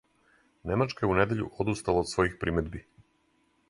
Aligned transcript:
Немачка 0.71 1.05
је 1.05 1.11
у 1.13 1.19
недељу 1.21 1.51
одустала 1.67 2.05
од 2.07 2.13
својих 2.17 2.37
примедби. 2.45 2.87